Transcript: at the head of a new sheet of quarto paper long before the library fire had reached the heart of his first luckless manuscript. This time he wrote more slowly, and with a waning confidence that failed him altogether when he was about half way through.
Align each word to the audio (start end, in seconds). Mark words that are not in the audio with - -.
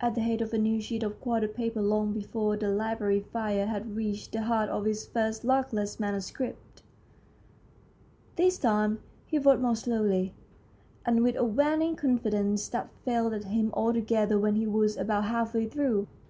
at 0.00 0.14
the 0.14 0.22
head 0.22 0.40
of 0.40 0.54
a 0.54 0.58
new 0.58 0.80
sheet 0.80 1.02
of 1.02 1.20
quarto 1.20 1.46
paper 1.46 1.82
long 1.82 2.10
before 2.10 2.56
the 2.56 2.70
library 2.70 3.20
fire 3.20 3.66
had 3.66 3.94
reached 3.94 4.32
the 4.32 4.40
heart 4.44 4.70
of 4.70 4.86
his 4.86 5.04
first 5.04 5.44
luckless 5.44 6.00
manuscript. 6.00 6.80
This 8.36 8.56
time 8.56 9.00
he 9.26 9.38
wrote 9.38 9.60
more 9.60 9.76
slowly, 9.76 10.32
and 11.04 11.22
with 11.22 11.36
a 11.36 11.44
waning 11.44 11.94
confidence 11.94 12.68
that 12.68 12.88
failed 13.04 13.44
him 13.44 13.70
altogether 13.74 14.38
when 14.38 14.54
he 14.54 14.66
was 14.66 14.96
about 14.96 15.24
half 15.26 15.52
way 15.52 15.66
through. 15.66 16.06